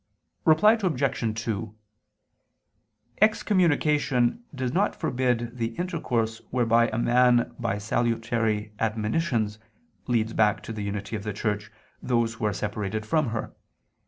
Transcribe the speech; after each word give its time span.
Reply 0.45 0.73
Obj. 0.81 1.43
2: 1.43 1.75
Excommunication 3.21 4.43
does 4.55 4.73
not 4.73 4.95
forbid 4.95 5.55
the 5.55 5.75
intercourse 5.77 6.41
whereby 6.49 6.87
a 6.87 6.97
person 6.97 7.53
by 7.59 7.77
salutary 7.77 8.73
admonitions 8.79 9.59
leads 10.07 10.33
back 10.33 10.63
to 10.63 10.73
the 10.73 10.81
unity 10.81 11.15
of 11.15 11.21
the 11.21 11.33
Church 11.33 11.69
those 12.01 12.33
who 12.33 12.45
are 12.47 12.51
separated 12.53 13.05
from 13.05 13.29
her. 13.29 13.53